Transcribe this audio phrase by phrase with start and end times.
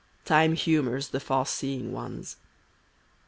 [0.25, 2.37] Time humors the far seeing ones.